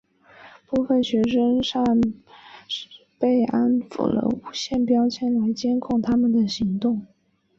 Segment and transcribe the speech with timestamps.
[0.65, 1.85] 部分学生身上
[3.19, 7.05] 被安装了无线标签来监控他们的行动。